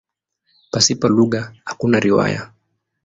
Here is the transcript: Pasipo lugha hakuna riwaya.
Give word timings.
Pasipo 0.71 1.07
lugha 1.15 1.41
hakuna 1.65 1.97
riwaya. 2.05 2.41